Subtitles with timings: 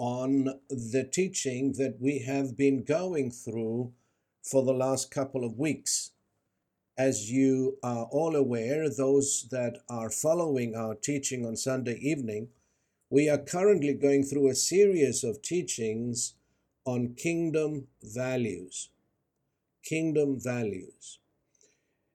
[0.00, 3.92] on the teaching that we have been going through
[4.42, 6.12] for the last couple of weeks.
[6.96, 12.48] As you are all aware, those that are following our teaching on Sunday evening,
[13.10, 16.32] we are currently going through a series of teachings
[16.86, 18.88] on kingdom values.
[19.84, 21.18] Kingdom values.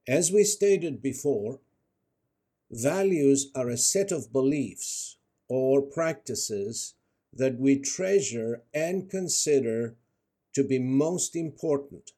[0.08, 1.60] As we stated before,
[2.68, 5.18] values are a set of beliefs
[5.48, 6.95] or practices
[7.36, 9.96] that we treasure and consider
[10.54, 12.12] to be most important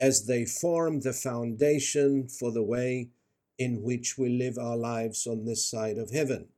[0.00, 3.10] as they form the foundation for the way
[3.58, 6.48] in which we live our lives on this side of heaven.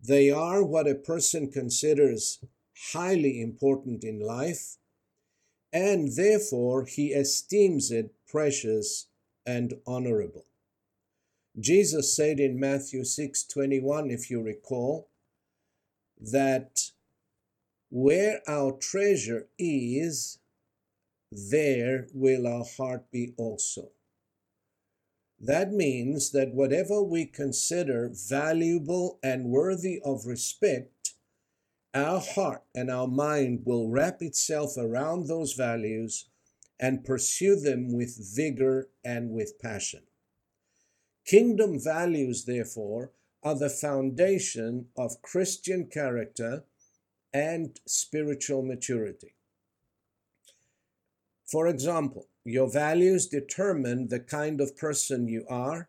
[0.00, 2.40] They are what a person considers
[2.92, 4.76] highly important in life,
[5.72, 9.06] and therefore he esteems it precious
[9.46, 10.44] and honorable.
[11.58, 15.08] Jesus said in Matthew 6 21, if you recall,
[16.20, 16.90] that
[17.90, 20.38] where our treasure is,
[21.30, 23.90] there will our heart be also.
[25.38, 31.14] That means that whatever we consider valuable and worthy of respect,
[31.92, 36.28] our heart and our mind will wrap itself around those values
[36.78, 40.02] and pursue them with vigor and with passion.
[41.26, 43.10] Kingdom values, therefore,
[43.46, 46.64] are the foundation of Christian character
[47.32, 49.34] and spiritual maturity.
[51.44, 55.88] For example, your values determine the kind of person you are,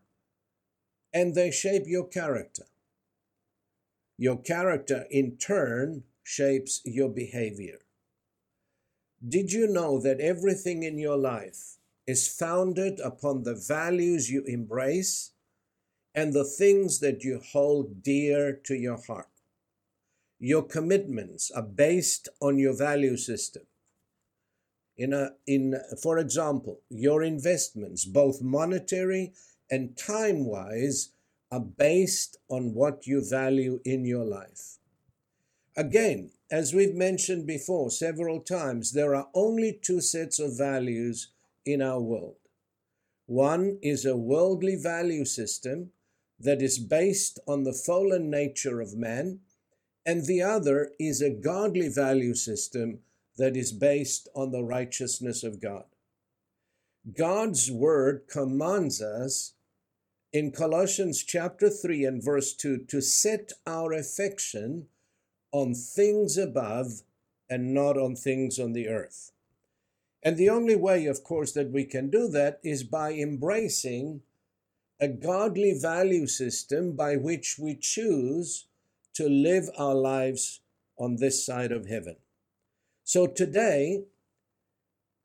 [1.12, 2.66] and they shape your character.
[4.19, 7.79] Your character, in turn, shapes your behavior.
[9.28, 15.31] Did you know that everything in your life is founded upon the values you embrace
[16.17, 19.29] and the things that you hold dear to your heart?
[20.39, 23.63] Your commitments are based on your value system.
[24.97, 29.33] In a in for example your investments both monetary
[29.69, 31.09] and time wise
[31.51, 34.79] are based on what you value in your life.
[35.75, 41.27] Again as we've mentioned before several times there are only two sets of values
[41.63, 42.38] in our world.
[43.27, 45.91] One is a worldly value system
[46.40, 49.40] that is based on the fallen nature of man
[50.08, 53.00] and the other is a godly value system
[53.38, 55.84] that is based on the righteousness of God.
[57.16, 59.53] God's word commands us
[60.31, 64.88] in Colossians chapter 3 and verse 2 to set our affection
[65.52, 67.02] on things above
[67.50, 69.34] and not on things on the earth.
[70.24, 74.22] And the only way, of course, that we can do that is by embracing
[75.00, 78.68] a godly value system by which we choose
[79.13, 80.62] to live our lives
[80.97, 82.16] on this side of heaven.
[83.03, 84.03] So today,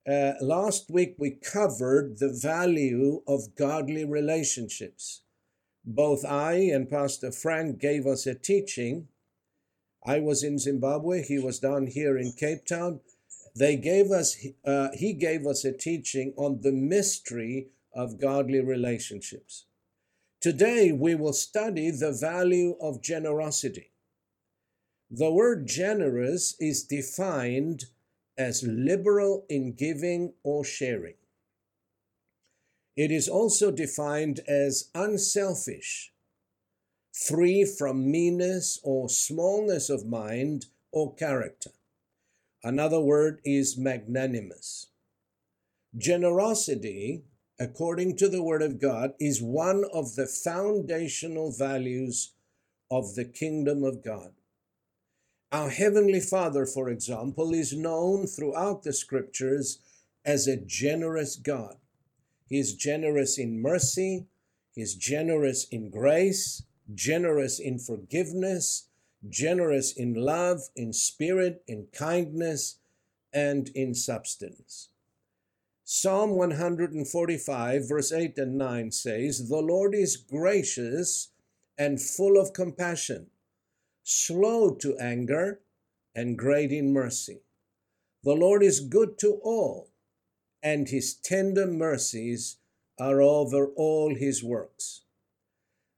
[0.08, 5.22] uh, last week we covered the value of godly relationships.
[5.84, 9.08] Both I and Pastor Frank gave us a teaching.
[10.04, 13.00] I was in Zimbabwe, he was down here in Cape Town.
[13.54, 19.66] They gave us, uh, he gave us a teaching on the mystery of godly relationships.
[20.40, 23.92] Today we will study the value of generosity.
[25.10, 27.84] The word generous is defined
[28.38, 31.14] as liberal in giving or sharing.
[32.96, 36.12] It is also defined as unselfish,
[37.12, 41.70] free from meanness or smallness of mind or character.
[42.64, 44.88] Another word is magnanimous.
[45.96, 47.24] Generosity,
[47.62, 52.32] according to the Word of God, is one of the foundational values
[52.90, 54.32] of the kingdom of God.
[55.52, 59.78] Our Heavenly Father, for example, is known throughout the scriptures
[60.24, 61.76] as a generous God.
[62.48, 64.26] He is generous in mercy,
[64.74, 68.88] He is generous in grace, generous in forgiveness,
[69.28, 72.78] generous in love, in spirit, in kindness,
[73.32, 74.88] and in substance.
[75.94, 81.28] Psalm 145, verse 8 and 9 says, The Lord is gracious
[81.76, 83.26] and full of compassion
[84.02, 85.60] slow to anger,
[86.14, 87.42] and great in mercy.
[88.24, 89.90] The Lord is good to all,
[90.62, 92.56] and his tender mercies
[92.98, 95.02] are over all his works.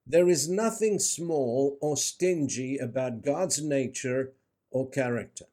[0.04, 4.32] There is nothing small or stingy about God's nature
[4.72, 5.44] or character.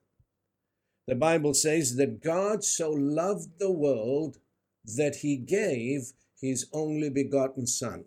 [1.07, 4.38] The Bible says that God so loved the world
[4.86, 8.06] that he gave his only begotten Son.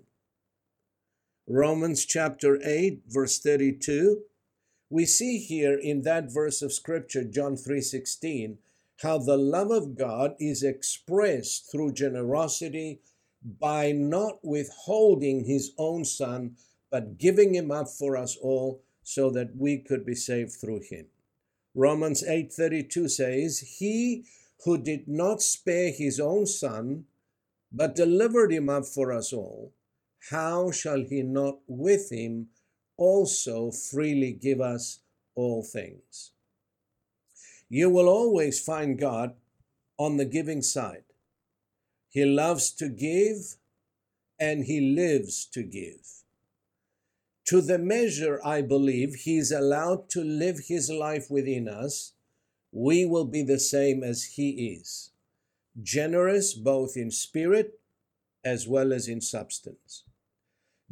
[1.47, 4.23] Romans chapter 8, verse 32.
[4.91, 8.59] We see here in that verse of scripture, John 3:16,
[8.99, 13.01] how the love of God is expressed through generosity
[13.43, 16.57] by not withholding his own son,
[16.91, 21.07] but giving him up for us all so that we could be saved through him.
[21.75, 24.25] Romans 8:32 says, "He
[24.65, 27.07] who did not spare his own son,
[27.73, 29.73] but delivered him up for us all,
[30.31, 32.51] how shall he not with him
[32.97, 35.01] also freely give us
[35.35, 36.31] all things?"
[37.69, 39.35] You will always find God
[39.99, 41.05] on the giving side.
[42.09, 43.57] He loves to give
[44.39, 46.24] and he lives to give.
[47.47, 52.13] To the measure I believe he is allowed to live his life within us,
[52.73, 55.11] we will be the same as he is
[55.83, 57.81] generous both in spirit
[58.45, 60.05] as well as in substance.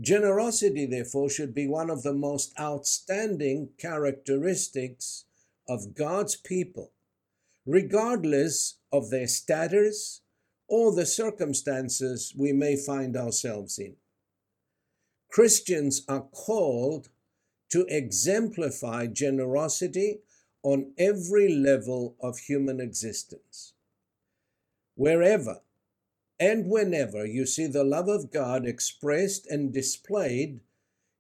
[0.01, 5.27] Generosity, therefore, should be one of the most outstanding characteristics
[5.69, 6.93] of God's people,
[7.67, 10.23] regardless of their status
[10.67, 13.97] or the circumstances we may find ourselves in.
[15.33, 17.09] Christians are called
[17.71, 20.19] to exemplify generosity
[20.63, 23.73] on every level of human existence.
[24.95, 25.63] Wherever
[26.39, 30.61] and whenever you see the love of God expressed and displayed,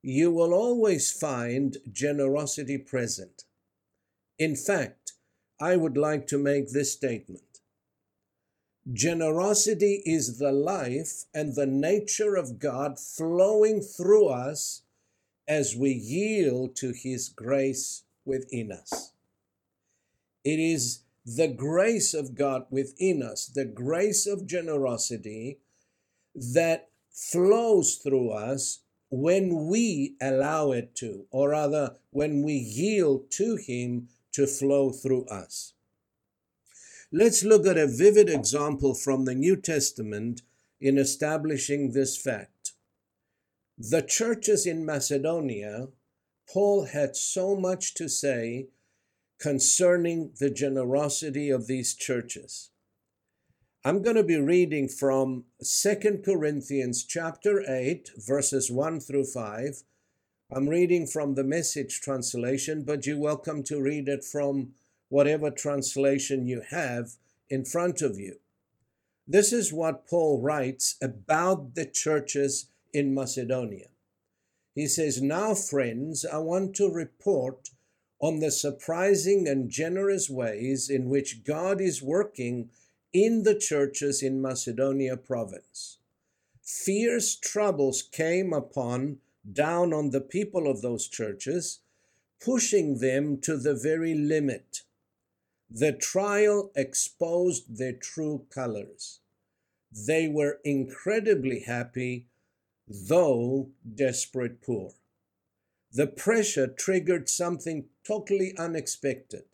[0.02, 3.44] you will always find generosity present.
[4.38, 5.14] In fact,
[5.58, 7.51] I would like to make this statement
[8.90, 14.82] Generosity is the life and the nature of God flowing through us
[15.46, 19.12] as we yield to His grace within us.
[20.44, 25.58] It is the grace of God within us, the grace of generosity
[26.34, 28.80] that flows through us
[29.10, 35.26] when we allow it to, or rather, when we yield to Him to flow through
[35.26, 35.74] us.
[37.14, 40.40] Let's look at a vivid example from the New Testament
[40.80, 42.72] in establishing this fact.
[43.76, 45.88] The churches in Macedonia,
[46.50, 48.68] Paul had so much to say
[49.38, 52.70] concerning the generosity of these churches.
[53.84, 59.82] I'm going to be reading from 2 Corinthians chapter 8 verses 1 through 5.
[60.50, 64.72] I'm reading from the message translation, but you're welcome to read it from
[65.12, 67.16] whatever translation you have
[67.50, 68.34] in front of you.
[69.28, 73.88] This is what Paul writes about the churches in Macedonia.
[74.74, 77.68] He says, Now, friends, I want to report
[78.20, 82.70] on the surprising and generous ways in which God is working
[83.12, 85.98] in the churches in Macedonia province.
[86.62, 89.18] Fierce troubles came upon
[89.52, 91.80] down on the people of those churches,
[92.42, 94.80] pushing them to the very limit.
[95.74, 99.20] The trial exposed their true colors.
[99.90, 102.26] They were incredibly happy,
[102.86, 104.92] though desperate poor.
[105.90, 109.44] The pressure triggered something totally unexpected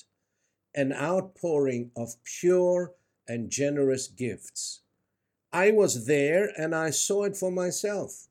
[0.75, 2.95] an outpouring of pure
[3.29, 4.81] and generous gifts.
[5.53, 8.27] I was there and I saw it for myself.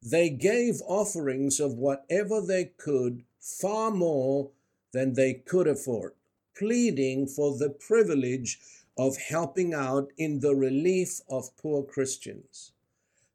[0.00, 4.50] They gave offerings of whatever they could, far more
[4.92, 6.14] than they could afford
[6.58, 8.58] pleading for the privilege
[8.96, 12.72] of helping out in the relief of poor Christians.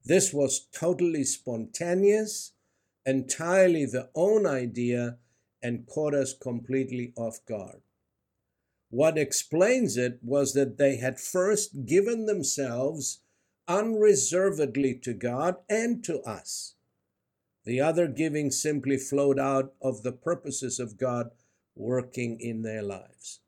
[0.03, 2.51] This was totally spontaneous,
[3.05, 5.17] entirely their own idea,
[5.61, 7.81] and caught us completely off guard.
[8.89, 13.21] What explains it was that they had first given themselves
[13.67, 16.75] unreservedly to God and to us.
[17.63, 21.31] The other giving simply flowed out of the purposes of God
[21.75, 23.39] working in their lives.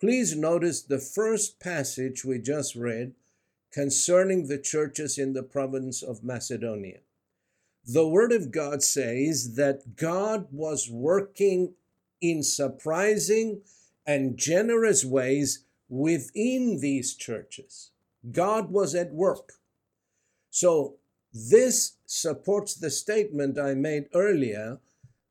[0.00, 3.14] Please notice the first passage we just read
[3.72, 7.00] concerning the churches in the province of Macedonia.
[7.84, 11.74] The Word of God says that God was working
[12.20, 13.60] in surprising
[14.06, 17.90] and generous ways within these churches.
[18.32, 19.54] God was at work.
[20.50, 20.96] So,
[21.32, 24.78] this supports the statement I made earlier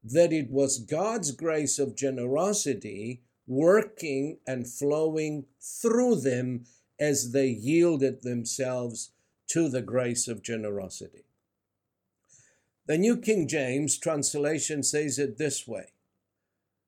[0.06, 6.66] that it was God's grace of generosity working and flowing through them
[7.00, 9.12] as they yielded themselves
[9.48, 11.26] to the grace of generosity.
[12.86, 15.88] The New King James translation says it this way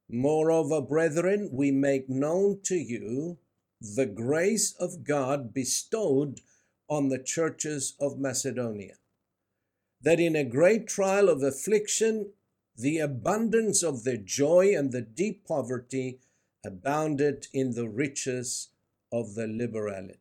[0.09, 3.39] Moreover, brethren, we make known to you
[3.81, 6.41] the grace of God bestowed
[6.87, 8.95] on the churches of Macedonia,
[10.01, 12.31] that in a great trial of affliction,
[12.77, 16.19] the abundance of their joy and the deep poverty
[16.63, 18.69] abounded in the riches
[19.11, 20.19] of the liberality.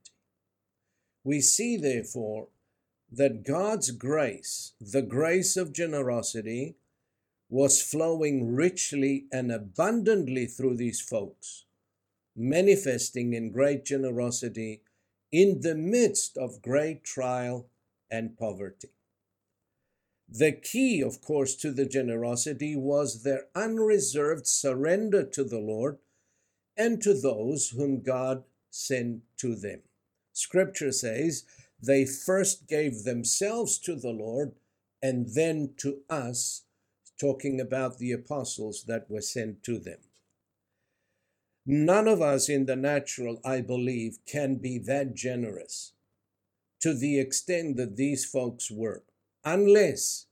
[1.22, 2.48] We see, therefore,
[3.12, 6.76] that God's grace, the grace of generosity,
[7.48, 11.64] was flowing richly and abundantly through these folks,
[12.34, 14.82] manifesting in great generosity
[15.30, 17.66] in the midst of great trial
[18.10, 18.95] and poverty.
[20.28, 25.98] The key, of course, to the generosity was their unreserved surrender to the Lord
[26.76, 29.82] and to those whom God sent to them.
[30.32, 31.44] Scripture says
[31.80, 34.52] they first gave themselves to the Lord
[35.02, 36.64] and then to us,
[37.18, 39.98] talking about the apostles that were sent to them.
[41.64, 45.92] None of us in the natural, I believe, can be that generous
[46.80, 49.02] to the extent that these folks were,
[49.46, 50.26] unless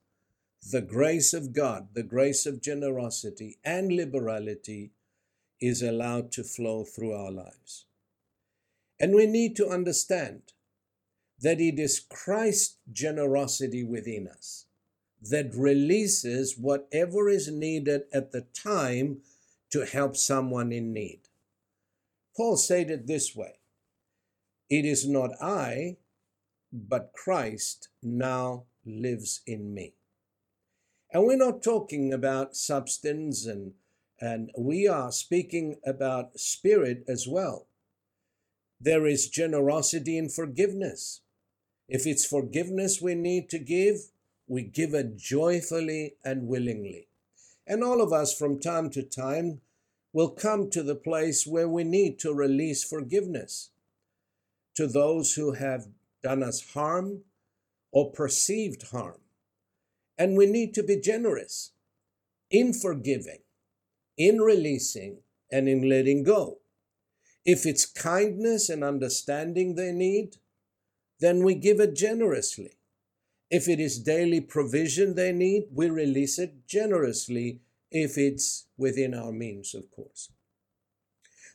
[0.73, 4.91] the grace of God, the grace of generosity and liberality
[5.61, 7.87] is allowed to flow through our lives.
[8.99, 10.43] And we need to understand
[11.41, 14.67] that it is Christ's generosity within us
[15.23, 19.19] that releases whatever is needed at the time
[19.71, 21.21] to help someone in need.
[22.37, 23.59] Paul said it this way
[24.69, 25.99] It is not I,
[26.73, 29.95] but Christ now lives in me.
[31.13, 33.73] And we're not talking about substance and
[34.21, 37.67] and we are speaking about spirit as well.
[38.81, 41.21] There is generosity in forgiveness.
[41.89, 43.97] If it's forgiveness we need to give,
[44.47, 47.09] we give it joyfully and willingly.
[47.67, 49.61] And all of us from time to time
[50.13, 53.71] will come to the place where we need to release forgiveness
[54.77, 55.87] to those who have
[56.23, 57.21] done us harm
[57.95, 59.21] or perceived harm.
[60.19, 61.73] And we need to be generous
[62.51, 63.39] in forgiving
[64.17, 65.19] in releasing
[65.51, 66.59] and in letting go.
[67.45, 70.37] If it's kindness and understanding they need,
[71.21, 72.79] then we give it generously.
[73.51, 77.61] If it is daily provision they need, we release it generously
[77.91, 80.31] if it's within our means, of course.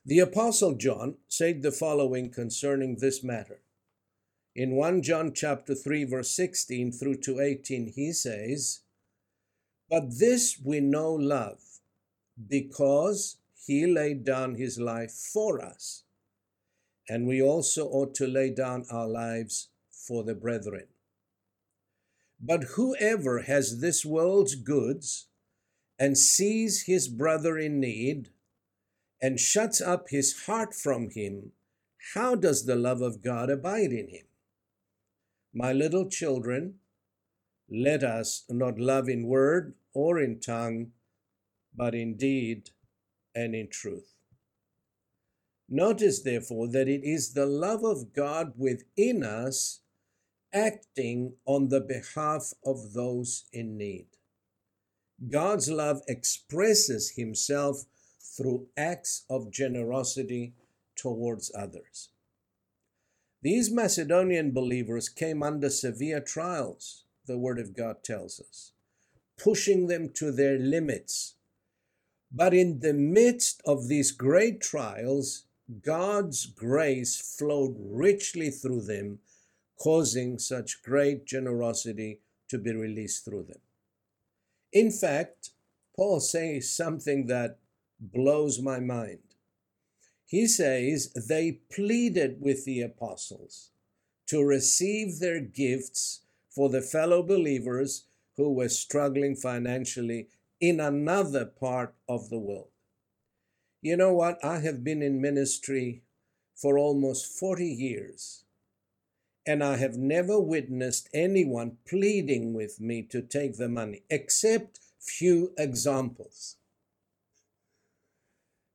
[0.05, 3.61] The Apostle John said the following concerning this matter.
[4.59, 8.81] In 1 John chapter 3 verse 16 through to 18 he says,
[9.87, 11.79] "But this we know love
[12.45, 16.03] because he laid down his life for us.
[17.07, 20.89] And we also ought to lay down our lives for the brethren.
[22.37, 25.27] But whoever has this world's goods
[25.97, 28.33] and sees his brother in need
[29.21, 31.53] and shuts up his heart from him,
[32.13, 34.28] how does the love of God abide in him?
[35.53, 36.75] My little children,
[37.69, 40.91] let us not love in word or in tongue
[41.75, 42.71] but in deed
[43.35, 44.15] and in truth.
[45.69, 49.81] Notice, therefore, that it is the love of God within us
[50.51, 54.07] acting on the behalf of those in need.
[55.29, 57.85] God's love expresses himself
[58.19, 60.53] through acts of generosity
[60.95, 62.09] towards others.
[63.41, 68.73] These Macedonian believers came under severe trials, the Word of God tells us,
[69.37, 71.35] pushing them to their limits
[72.31, 75.45] but in the midst of these great trials,
[75.81, 79.19] God's grace flowed richly through them,
[79.79, 82.19] causing such great generosity
[82.49, 83.61] to be released through them.
[84.71, 85.51] In fact,
[85.95, 87.57] Paul says something that
[87.99, 89.19] blows my mind.
[90.29, 93.71] He says they pleaded with the apostles
[94.27, 96.21] to receive their gifts
[96.51, 98.05] for the fellow believers
[98.37, 100.27] who were struggling financially
[100.61, 102.69] in another part of the world.
[103.81, 104.37] You know what?
[104.45, 106.03] I have been in ministry
[106.55, 108.43] for almost 40 years,
[109.47, 115.53] and I have never witnessed anyone pleading with me to take the money, except few
[115.57, 116.57] examples.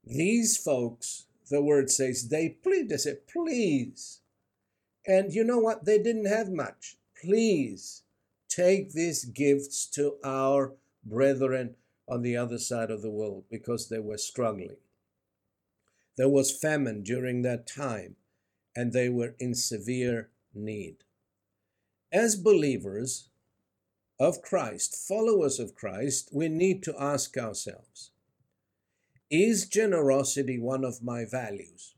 [0.02, 2.88] These folks, the word says, they plead.
[2.88, 4.20] They said, please.
[5.06, 5.84] And you know what?
[5.84, 6.96] They didn't have much.
[7.20, 8.02] Please
[8.48, 10.74] take these gifts to our
[11.04, 11.76] brethren
[12.08, 14.76] on the other side of the world because they were struggling.
[16.16, 18.16] There was famine during that time,
[18.76, 20.98] and they were in severe need.
[22.12, 23.28] As believers
[24.20, 28.12] of Christ, followers of Christ, we need to ask ourselves
[29.30, 31.94] Is generosity one of my values?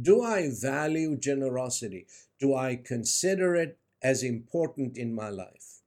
[0.00, 2.06] Do I value generosity?
[2.38, 5.80] Do I consider it as important in my life?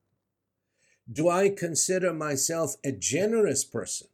[1.11, 4.07] Do I consider myself a generous person?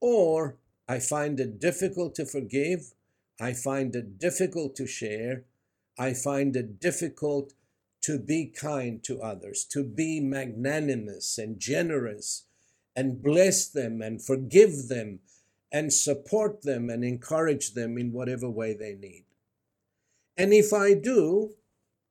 [0.00, 0.56] Or
[0.88, 2.92] I find it difficult to forgive,
[3.40, 5.44] I find it difficult to share,
[5.98, 7.54] I find it difficult
[8.02, 12.45] to be kind to others, to be magnanimous and generous
[12.96, 15.20] and bless them and forgive them
[15.70, 19.24] and support them and encourage them in whatever way they need.
[20.36, 21.54] And if I do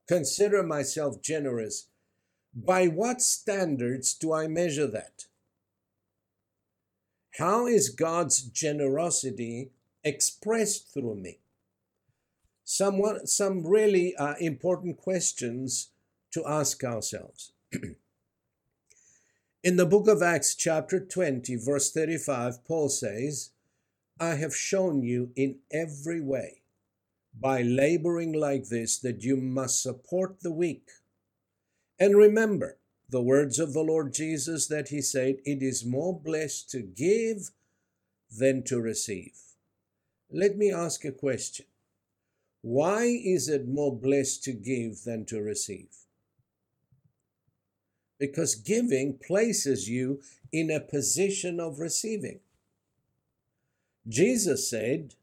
[0.06, 1.88] consider myself generous,
[2.54, 5.24] by what standards do I measure that?
[7.38, 9.70] How is God's generosity
[10.04, 11.40] expressed through me?
[12.64, 15.90] Somewhat, some really uh, important questions
[16.32, 17.52] to ask ourselves.
[19.62, 23.50] In the book of Acts, chapter 20, verse 35, Paul says,
[24.20, 26.62] I have shown you in every way,
[27.38, 30.88] by laboring like this, that you must support the weak.
[31.98, 36.70] And remember the words of the Lord Jesus that he said, It is more blessed
[36.70, 37.50] to give
[38.30, 39.38] than to receive.
[40.30, 41.66] Let me ask a question.
[42.62, 46.05] Why is it more blessed to give than to receive?
[48.18, 52.40] Because giving places you in a position of receiving.
[54.08, 55.14] Jesus said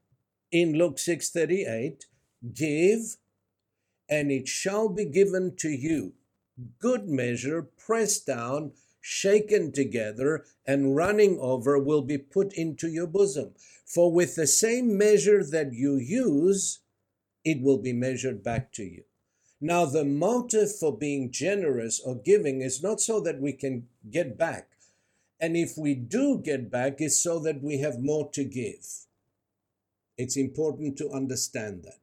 [0.52, 2.06] in Luke 6:38,
[2.54, 3.18] "Give,
[4.10, 6.14] and it shall be given to you,
[6.80, 13.56] good measure, pressed down, shaken together, and running over will be put into your bosom.
[13.86, 16.80] For with the same measure that you use,
[17.44, 19.06] it will be measured back to you."
[19.66, 24.38] Now, the motive for being generous or giving is not so that we can get
[24.38, 24.68] back,
[25.40, 28.86] and if we do get back, it's so that we have more to give.
[30.18, 32.00] It's important to understand that.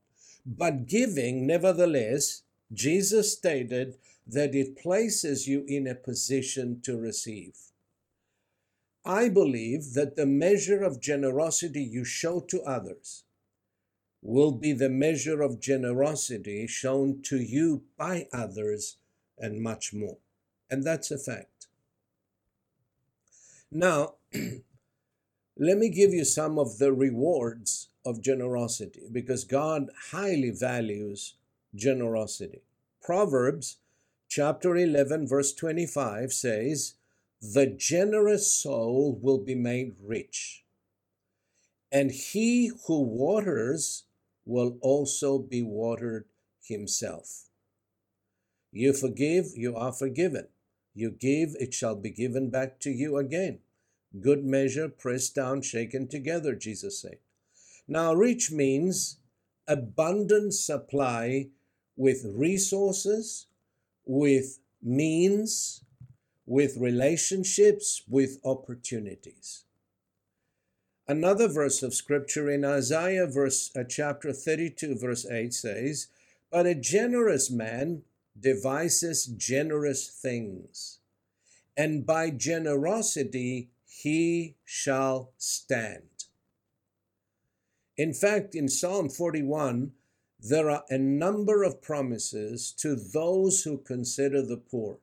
[0.46, 7.58] But giving, nevertheless, Jesus stated that it places you in a position to receive.
[9.04, 13.24] I believe that the measure of generosity you show to others
[14.22, 18.96] will be the measure of generosity shown to you by others
[19.38, 20.18] and much more.
[20.70, 21.66] And that's a fact.
[23.72, 24.14] Now,
[25.56, 31.34] let me give you some of the rewards of generosity because God highly values
[31.74, 32.62] generosity.
[33.02, 33.78] Proverbs
[34.28, 36.94] chapter 11, verse 25 says,
[37.40, 40.64] The generous soul will be made rich,
[41.90, 44.04] and he who waters
[44.44, 46.26] will also be watered
[46.62, 47.46] himself.
[48.72, 50.48] You forgive, you are forgiven.
[50.94, 53.60] You give, it shall be given back to you again.
[54.20, 57.18] Good measure, pressed down, shaken together, Jesus said.
[57.86, 59.18] Now, rich means
[59.68, 61.48] abundant supply
[61.96, 63.46] with resources,
[64.04, 65.84] with means,
[66.46, 69.64] with relationships, with opportunities.
[71.10, 76.06] Another verse of scripture in Isaiah verse uh, chapter 32 verse 8 says,
[76.52, 78.02] "But a generous man
[78.38, 81.00] devises generous things,
[81.76, 86.26] and by generosity he shall stand.
[87.96, 89.90] In fact, in Psalm 41,
[90.38, 95.00] there are a number of promises to those who consider the poor.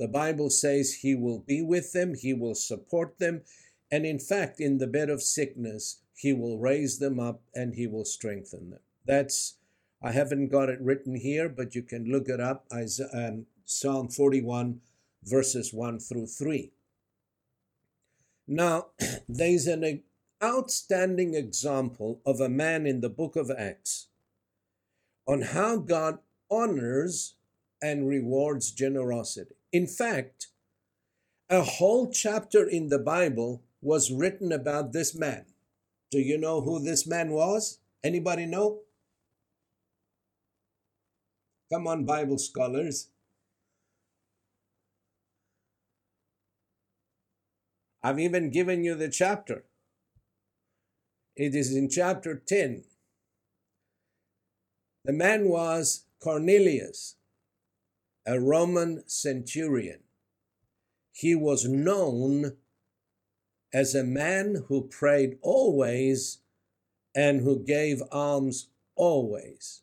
[0.00, 3.42] The Bible says he will be with them, he will support them,
[3.92, 7.86] and in fact, in the bed of sickness, he will raise them up and he
[7.86, 8.80] will strengthen them.
[9.04, 9.58] That's
[10.02, 12.66] I haven't got it written here, but you can look it up.
[12.72, 14.80] Um, Psalm 41,
[15.22, 16.72] verses 1 through 3.
[18.48, 18.86] Now,
[19.28, 20.02] there's an
[20.42, 24.08] outstanding example of a man in the book of Acts
[25.28, 26.18] on how God
[26.50, 27.34] honors
[27.80, 29.54] and rewards generosity.
[29.70, 30.48] In fact,
[31.48, 35.44] a whole chapter in the Bible was written about this man.
[36.10, 37.80] Do you know who this man was?
[38.04, 38.80] Anybody know?
[41.72, 43.08] Come on, Bible scholars.
[48.02, 49.64] I've even given you the chapter.
[51.36, 52.84] It is in chapter 10.
[55.04, 57.16] The man was Cornelius,
[58.26, 60.00] a Roman centurion.
[61.12, 62.56] he was known
[63.72, 66.38] as a man who prayed always
[67.14, 69.82] and who gave alms always.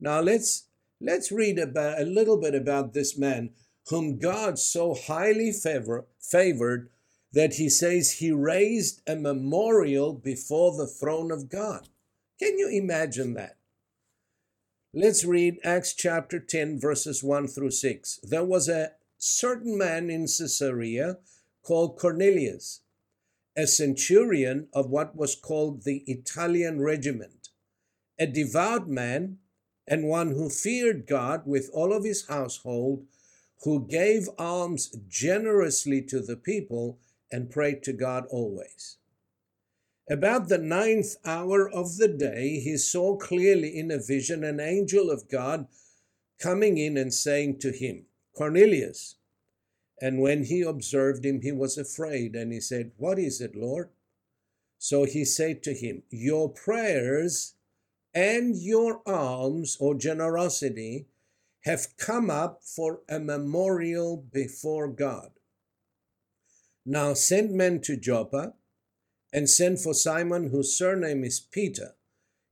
[0.00, 0.64] Now let's
[1.00, 3.50] let's read about a little bit about this man
[3.88, 6.90] whom God so highly favor, favored
[7.32, 11.88] that he says he raised a memorial before the throne of God.
[12.38, 13.56] Can you imagine that?
[14.92, 18.20] Let's read Acts chapter 10, verses 1 through 6.
[18.22, 21.18] There was a certain man in Caesarea
[21.62, 22.80] called Cornelius,
[23.56, 27.48] a centurion of what was called the Italian regiment,
[28.18, 29.38] a devout man
[29.86, 33.04] and one who feared God with all of his household,
[33.62, 36.98] who gave alms generously to the people
[37.30, 38.96] and prayed to God always.
[40.10, 45.10] About the ninth hour of the day, he saw clearly in a vision an angel
[45.10, 45.66] of God
[46.38, 49.16] coming in and saying to him, Cornelius.
[50.04, 53.88] And when he observed him, he was afraid, and he said, What is it, Lord?
[54.78, 57.54] So he said to him, Your prayers
[58.12, 61.06] and your alms or generosity
[61.62, 65.30] have come up for a memorial before God.
[66.84, 68.52] Now send men to Joppa
[69.32, 71.94] and send for Simon, whose surname is Peter.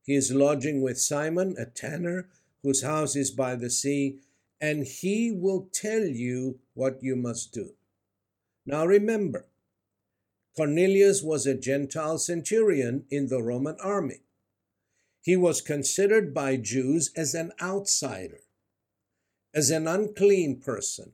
[0.01, 2.29] He is lodging with Simon, a tanner,
[2.63, 4.21] whose house is by the sea,
[4.59, 7.73] and he will tell you what you must do.
[8.65, 9.47] Now remember,
[10.55, 14.21] Cornelius was a Gentile centurion in the Roman army.
[15.21, 18.41] He was considered by Jews as an outsider,
[19.53, 21.13] as an unclean person,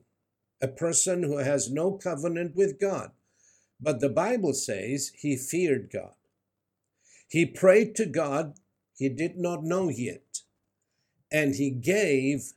[0.60, 3.12] a person who has no covenant with God.
[3.80, 6.14] But the Bible says he feared God.
[7.28, 8.54] He prayed to God
[9.00, 10.42] he did not know yet,
[11.32, 12.52] and he gave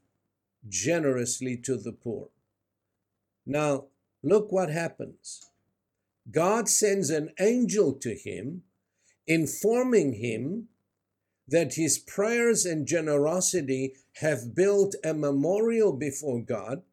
[0.67, 2.32] generously to the poor.
[3.45, 3.85] Now,
[4.21, 5.41] look what happens.
[6.31, 8.63] God sends an angel to him,
[9.27, 10.69] informing him
[11.47, 16.83] that his prayers and generosity have built a memorial before God,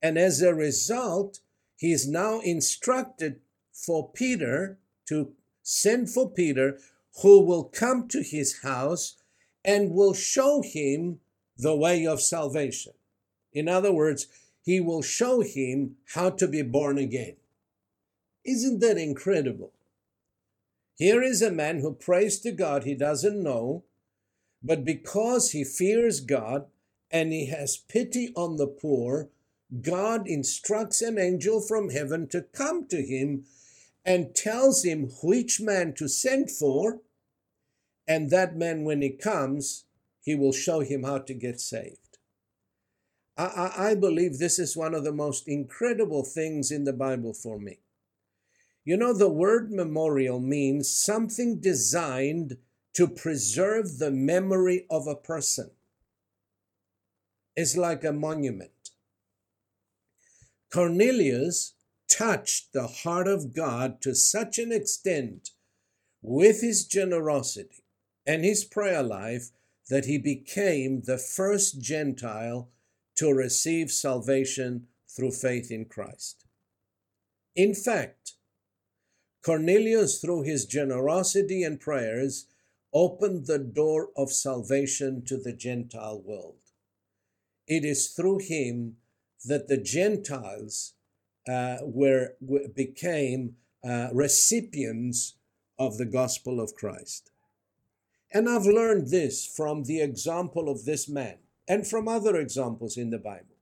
[0.00, 1.40] and as a result,
[1.76, 3.40] he is now instructed
[3.72, 5.32] for Peter to
[5.62, 6.78] send for Peter,
[7.22, 9.16] who will come to his house
[9.64, 11.20] and will show him
[11.56, 12.92] the way of salvation.
[13.52, 14.28] In other words,
[14.68, 17.36] he will show him how to be born again.
[18.44, 19.72] Isn't that incredible?
[20.94, 23.84] Here is a man who prays to God he doesn't know,
[24.62, 26.66] but because he fears God
[27.10, 29.30] and he has pity on the poor,
[29.80, 33.44] God instructs an angel from heaven to come to him
[34.04, 37.00] and tells him which man to send for.
[38.06, 39.84] And that man, when he comes,
[40.20, 42.07] he will show him how to get saved.
[43.38, 47.56] I, I, believe this is one of the most incredible things in the Bible for
[47.56, 47.78] me.
[48.84, 52.56] You know, the word memorial means something designed
[52.94, 55.70] to preserve the memory of a person.
[57.54, 58.90] It's like a monument.
[60.72, 61.74] Cornelius
[62.10, 65.50] touched the heart of God to such an extent
[66.22, 67.84] with his generosity
[68.26, 69.50] and his prayer life
[69.88, 72.68] that he became the first Gentile
[73.18, 76.44] to receive salvation through faith in Christ.
[77.56, 78.34] In fact,
[79.44, 82.46] Cornelius, through his generosity and prayers,
[82.94, 86.60] opened the door of salvation to the Gentile world.
[87.66, 88.98] It is through him
[89.44, 90.94] that the Gentiles
[91.48, 92.34] uh, were,
[92.74, 95.34] became uh, recipients
[95.76, 97.32] of the gospel of Christ.
[98.32, 103.10] And I've learned this from the example of this man and from other examples in
[103.10, 103.56] the Bible.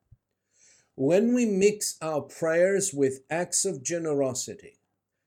[0.95, 4.79] When we mix our prayers with acts of generosity,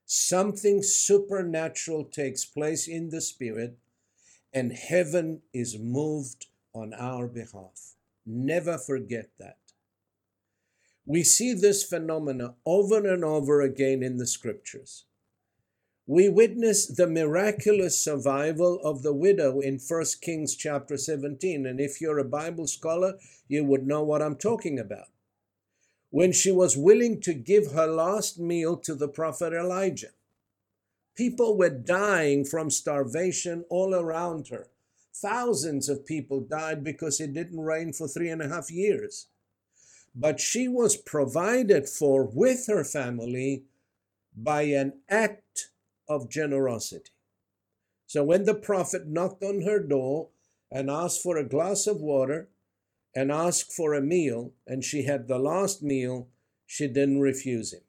[0.06, 3.76] something supernatural takes place in the Spirit,
[4.52, 7.94] and heaven is moved on our behalf.
[8.26, 9.58] Never forget that.
[11.06, 15.04] We see this phenomena over and over again in the scriptures.
[16.10, 21.64] We witness the miraculous survival of the widow in 1 Kings chapter 17.
[21.64, 23.14] And if you're a Bible scholar,
[23.46, 25.06] you would know what I'm talking about.
[26.10, 30.10] When she was willing to give her last meal to the prophet Elijah,
[31.14, 34.66] people were dying from starvation all around her.
[35.14, 39.28] Thousands of people died because it didn't rain for three and a half years
[40.12, 43.62] but she was provided for with her family
[44.36, 45.70] by an act
[46.10, 47.12] of generosity.
[48.06, 50.30] So when the prophet knocked on her door
[50.70, 52.48] and asked for a glass of water
[53.14, 56.28] and asked for a meal, and she had the last meal,
[56.66, 57.82] she didn't refuse him.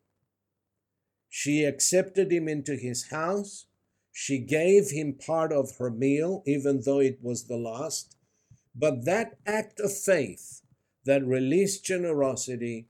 [1.28, 3.66] She accepted him into his house.
[4.12, 8.16] She gave him part of her meal, even though it was the last.
[8.76, 10.62] But that act of faith
[11.06, 12.88] that released generosity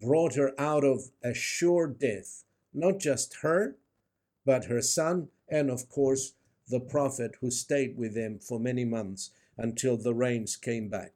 [0.00, 2.44] brought her out of a sure death,
[2.74, 3.76] not just her,
[4.44, 6.34] but her son, and of course,
[6.68, 11.12] the prophet who stayed with them for many months until the rains came back.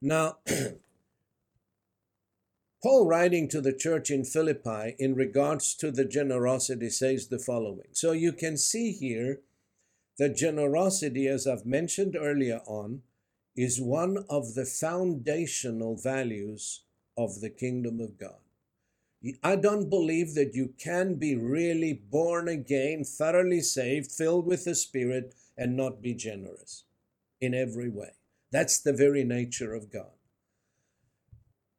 [0.00, 0.38] Now,
[2.82, 7.86] Paul, writing to the church in Philippi in regards to the generosity, says the following.
[7.92, 9.38] So you can see here
[10.18, 13.02] that generosity, as I've mentioned earlier on,
[13.56, 16.82] is one of the foundational values
[17.16, 18.40] of the kingdom of God.
[19.42, 24.74] I don't believe that you can be really born again, thoroughly saved, filled with the
[24.74, 26.84] Spirit, and not be generous
[27.40, 28.12] in every way.
[28.50, 30.12] That's the very nature of God.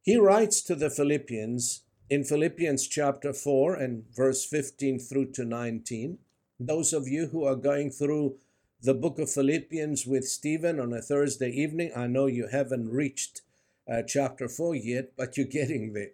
[0.02, 6.18] He writes to the Philippians in Philippians chapter 4 and verse 15 through to 19.
[6.60, 8.36] Those of you who are going through
[8.82, 13.40] the book of Philippians with Stephen on a Thursday evening, I know you haven't reached
[13.90, 16.12] uh, chapter 4 yet, but you're getting there.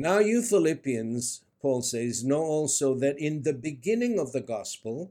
[0.00, 5.10] Now, you Philippians, Paul says, know also that in the beginning of the gospel,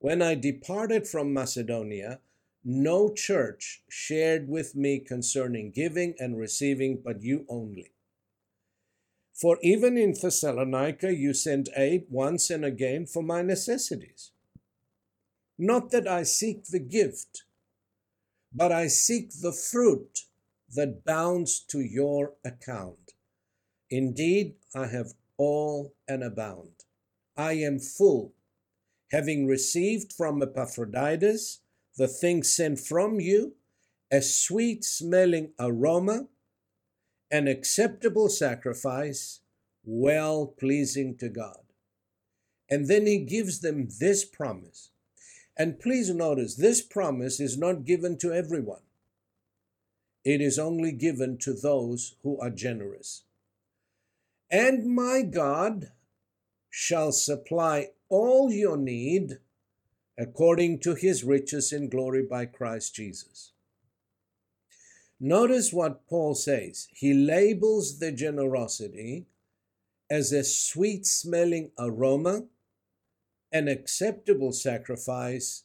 [0.00, 2.18] when I departed from Macedonia,
[2.64, 7.92] no church shared with me concerning giving and receiving, but you only.
[9.32, 14.32] For even in Thessalonica you sent aid once and again for my necessities.
[15.56, 17.44] Not that I seek the gift,
[18.52, 20.22] but I seek the fruit
[20.74, 23.12] that bounds to your account.
[23.90, 26.84] Indeed, I have all and abound.
[27.36, 28.34] I am full,
[29.10, 31.60] having received from Epaphroditus
[31.96, 33.54] the thing sent from you,
[34.10, 36.28] a sweet smelling aroma,
[37.30, 39.40] an acceptable sacrifice,
[39.84, 41.60] well pleasing to God.
[42.68, 44.90] And then he gives them this promise.
[45.56, 48.82] And please notice, this promise is not given to everyone.
[50.24, 53.22] It is only given to those who are generous.
[54.50, 55.92] And my God
[56.70, 59.38] shall supply all your need
[60.18, 63.52] according to his riches in glory by Christ Jesus.
[65.18, 66.88] Notice what Paul says.
[66.92, 69.26] He labels the generosity
[70.10, 72.44] as a sweet smelling aroma,
[73.50, 75.64] an acceptable sacrifice,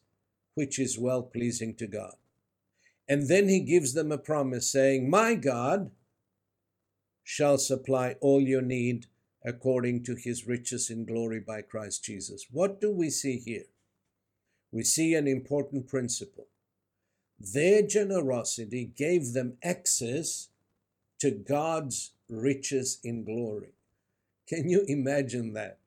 [0.56, 2.16] which is well pleasing to God.
[3.08, 5.92] And then he gives them a promise saying, My God
[7.24, 9.08] shall supply all your need
[9.44, 12.46] according to his riches in glory by Christ Jesus.
[12.52, 13.66] What do we see here?
[14.72, 16.48] we see an important principle.
[17.40, 20.50] Their generosity gave them access
[21.20, 23.74] to God's riches in glory.
[24.48, 25.80] Can you imagine that?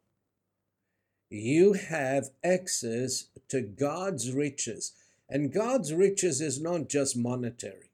[1.31, 4.92] You have access to God's riches.
[5.29, 7.90] And God's riches is not just monetary,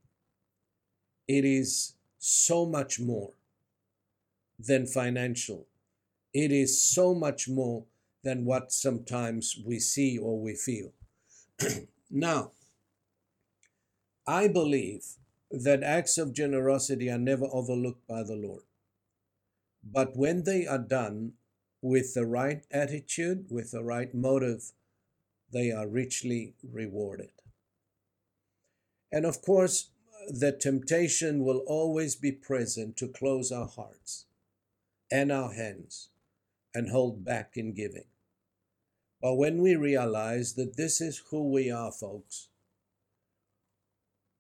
[1.29, 3.33] it is so much more
[4.59, 5.67] than financial.
[6.33, 7.85] It is so much more
[8.23, 10.93] than what sometimes we see or we feel.
[12.11, 12.53] now,
[14.27, 15.05] I believe
[15.51, 18.63] that acts of generosity are never overlooked by the Lord.
[19.83, 21.33] But when they are done
[21.81, 24.73] with the right attitude, with the right motive,
[25.53, 27.31] they are richly rewarded.
[29.11, 29.90] And of course,
[30.29, 34.27] the temptation will always be present to close our hearts
[35.11, 36.11] and our hands
[36.75, 38.05] and hold back in giving.
[39.21, 42.49] But when we realize that this is who we are, folks,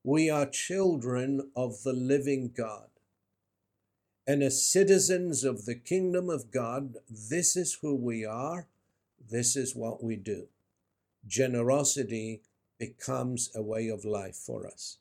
[0.02, 2.88] we are children of the living God.
[4.26, 8.68] And as citizens of the kingdom of God, this is who we are,
[9.30, 10.46] this is what we do.
[11.26, 12.40] Generosity
[12.78, 14.98] becomes a way of life for us.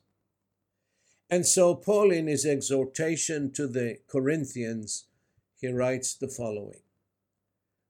[1.30, 5.06] And so, Paul, in his exhortation to the Corinthians,
[5.60, 6.80] he writes the following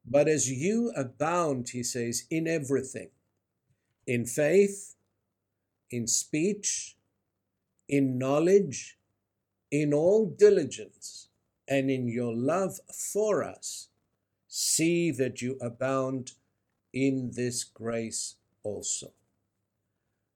[0.04, 3.10] but as you abound, he says, in everything
[4.06, 4.96] in faith,
[5.90, 6.96] in speech,
[7.88, 8.98] in knowledge,
[9.70, 11.28] in all diligence,
[11.68, 13.88] and in your love for us,
[14.48, 16.32] see that you abound
[16.92, 19.12] in this grace also.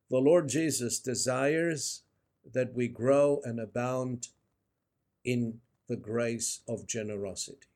[0.08, 2.03] The Lord Jesus desires
[2.52, 4.28] that we grow and abound
[5.24, 7.68] in the grace of generosity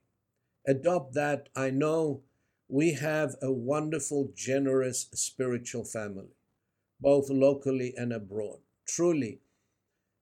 [0.69, 2.21] adopt that, I know
[2.69, 6.37] we have a wonderful, generous spiritual family,
[7.01, 8.59] both locally and abroad.
[8.87, 9.41] Truly,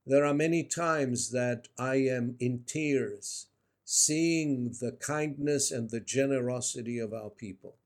[0.06, 3.46] there are many times that I am in tears
[3.84, 7.76] seeing the kindness and the generosity of our people.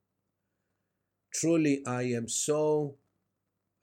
[1.33, 2.95] Truly, I am so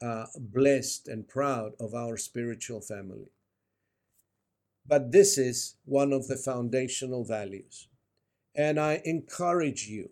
[0.02, 3.30] uh, blessed and proud of our spiritual family.
[4.86, 7.88] But this is one of the foundational values.
[8.54, 10.10] And I encourage you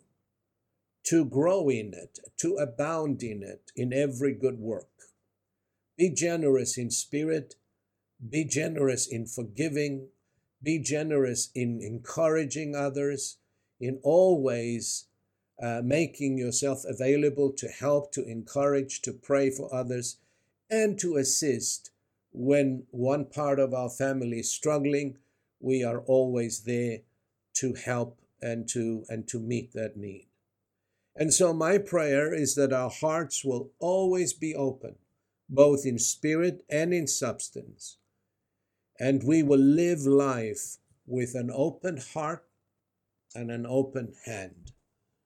[1.05, 4.89] to grow in it, to abound in it, in every good work.
[5.97, 7.55] Be generous in spirit,
[8.29, 10.09] be generous in forgiving,
[10.61, 13.37] be generous in encouraging others,
[13.79, 15.05] in all ways,
[15.61, 20.17] uh, making yourself available to help, to encourage, to pray for others,
[20.69, 21.91] and to assist
[22.31, 25.17] when one part of our family is struggling.
[25.59, 26.99] We are always there
[27.55, 30.27] to help and to and to meet that need.
[31.15, 34.97] And so my prayer is that our hearts will always be open,
[35.49, 37.97] both in spirit and in substance.
[38.99, 42.45] And we will live life with an open heart
[43.33, 44.73] and an open hand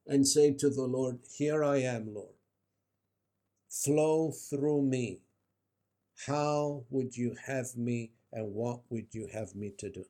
[0.08, 2.36] and say to the Lord, Here I am, Lord.
[3.70, 5.22] Flow through me.
[6.28, 10.06] How would you have me and what would you have me to do?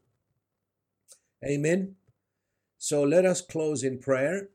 [1.43, 1.95] Amen.
[2.77, 4.49] So let us close in prayer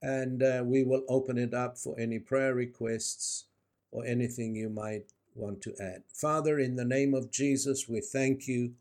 [0.00, 3.46] and uh, we will open it up for any prayer requests
[3.90, 6.02] or anything you might want to add.
[6.12, 8.72] Father, in the name of Jesus, we thank you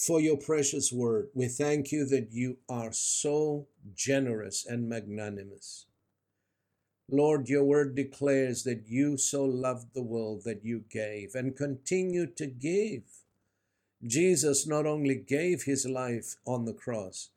[0.00, 1.28] for your precious word.
[1.34, 5.84] We thank you that you are so generous and magnanimous.
[7.10, 12.26] Lord, your word declares that you so loved the world that you gave and continue
[12.26, 13.02] to give.
[14.02, 17.28] Jesus not only gave his life on the cross,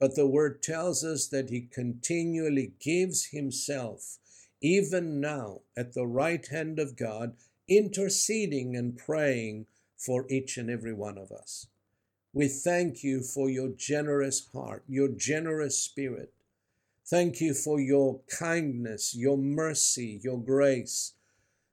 [0.00, 4.18] but the word tells us that he continually gives himself,
[4.60, 7.36] even now at the right hand of God,
[7.68, 11.68] interceding and praying for each and every one of us.
[12.32, 16.32] We thank you for your generous heart, your generous spirit.
[17.06, 21.12] Thank you for your kindness, your mercy, your grace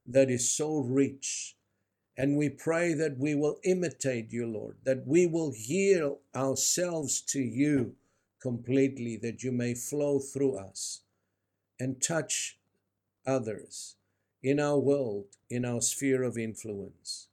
[0.05, 1.55] that is so rich.
[2.17, 7.39] And we pray that we will imitate you, Lord, that we will yield ourselves to
[7.39, 7.95] you
[8.41, 11.01] completely, that you may flow through us
[11.79, 12.59] and touch
[13.25, 13.95] others
[14.43, 17.27] in our world, in our sphere of influence,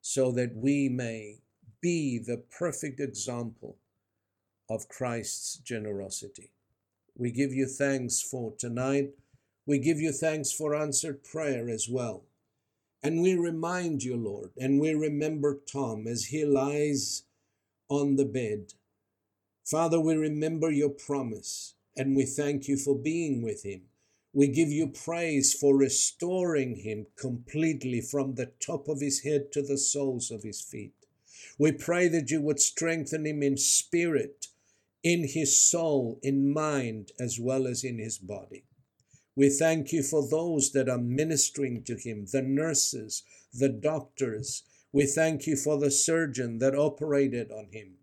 [0.00, 1.38] so that we may
[1.80, 3.76] be the perfect example
[4.68, 6.50] of Christ's generosity.
[7.16, 9.10] We give you thanks for tonight.
[9.66, 12.24] We give you thanks for answered prayer as well.
[13.02, 17.24] And we remind you, Lord, and we remember Tom as he lies
[17.88, 18.72] on the bed
[19.66, 23.82] Father, we remember your promise and we thank you for being with him.
[24.32, 29.62] We give you praise for restoring him completely from the top of his head to
[29.62, 31.05] the soles of his feet.
[31.58, 34.48] We pray that you would strengthen him in spirit,
[35.02, 38.64] in his soul, in mind, as well as in his body.
[39.34, 44.62] We thank you for those that are ministering to him, the nurses, the doctors.
[44.92, 47.96] We thank you for the surgeon that operated on him.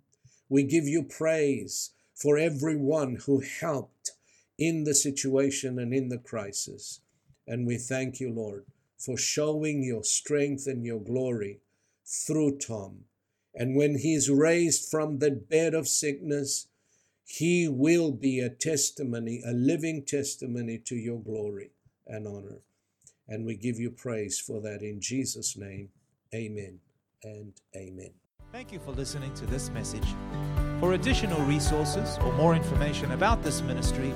[0.49, 4.11] We give you praise for everyone who helped
[4.57, 7.01] in the situation and in the crisis.
[7.47, 8.65] And we thank you, Lord,
[8.97, 11.59] for showing your strength and your glory
[12.05, 13.05] through Tom.
[13.55, 16.67] And when he is raised from the bed of sickness,
[17.25, 21.71] he will be a testimony, a living testimony to your glory
[22.07, 22.59] and honor.
[23.27, 25.89] And we give you praise for that in Jesus' name.
[26.33, 26.79] Amen
[27.23, 28.11] and amen.
[28.51, 30.07] Thank you for listening to this message.
[30.79, 34.13] For additional resources or more information about this ministry,